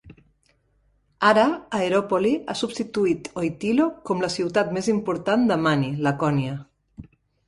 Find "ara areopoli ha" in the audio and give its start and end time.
1.31-2.55